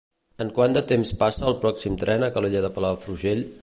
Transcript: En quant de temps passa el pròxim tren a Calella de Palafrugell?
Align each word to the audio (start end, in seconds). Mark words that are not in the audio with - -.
En 0.45 0.47
quant 0.59 0.77
de 0.77 0.83
temps 0.93 1.13
passa 1.21 1.47
el 1.53 1.59
pròxim 1.67 2.01
tren 2.05 2.27
a 2.31 2.35
Calella 2.39 2.67
de 2.69 2.77
Palafrugell? 2.79 3.51